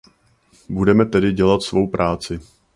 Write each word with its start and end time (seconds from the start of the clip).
Budeme 0.69 1.05
tedy 1.05 1.31
dělat 1.33 1.61
svou 1.61 1.87
práci. 1.87 2.39